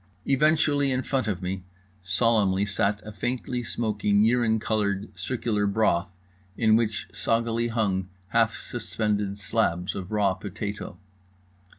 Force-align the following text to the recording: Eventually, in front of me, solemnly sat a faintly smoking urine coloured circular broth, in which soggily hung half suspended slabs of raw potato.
Eventually, 0.25 0.89
in 0.91 1.03
front 1.03 1.27
of 1.27 1.43
me, 1.43 1.63
solemnly 2.01 2.65
sat 2.65 3.03
a 3.05 3.11
faintly 3.11 3.61
smoking 3.61 4.23
urine 4.23 4.59
coloured 4.59 5.15
circular 5.15 5.67
broth, 5.67 6.09
in 6.57 6.75
which 6.75 7.07
soggily 7.13 7.67
hung 7.67 8.09
half 8.29 8.55
suspended 8.55 9.37
slabs 9.37 9.93
of 9.93 10.11
raw 10.11 10.33
potato. 10.33 10.97